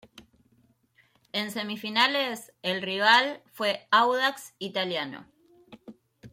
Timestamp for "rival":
2.81-3.43